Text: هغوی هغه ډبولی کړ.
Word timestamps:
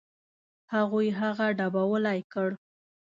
هغوی 0.73 1.07
هغه 1.19 1.47
ډبولی 1.57 2.19
کړ. 2.33 2.49